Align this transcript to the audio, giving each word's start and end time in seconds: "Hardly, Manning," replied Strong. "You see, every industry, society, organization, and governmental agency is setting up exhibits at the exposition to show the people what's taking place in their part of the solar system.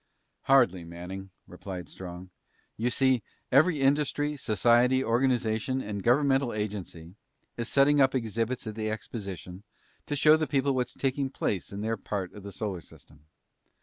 "Hardly, 0.45 0.83
Manning," 0.83 1.29
replied 1.45 1.87
Strong. 1.87 2.31
"You 2.75 2.89
see, 2.89 3.21
every 3.51 3.81
industry, 3.81 4.35
society, 4.35 5.03
organization, 5.03 5.79
and 5.79 6.01
governmental 6.01 6.53
agency 6.53 7.13
is 7.55 7.69
setting 7.69 8.01
up 8.01 8.15
exhibits 8.15 8.65
at 8.65 8.73
the 8.73 8.89
exposition 8.89 9.61
to 10.07 10.15
show 10.15 10.37
the 10.37 10.47
people 10.47 10.73
what's 10.73 10.95
taking 10.95 11.29
place 11.29 11.71
in 11.71 11.81
their 11.81 11.97
part 11.97 12.33
of 12.33 12.41
the 12.41 12.51
solar 12.51 12.81
system. 12.81 13.25